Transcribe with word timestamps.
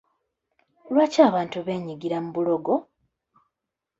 Lwaki 0.93 1.19
abantu 1.29 1.57
beenyigira 1.65 2.17
mu 2.23 2.29
bulogo? 2.35 2.73